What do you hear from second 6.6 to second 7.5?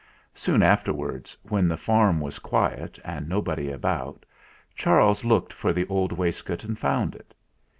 and found it.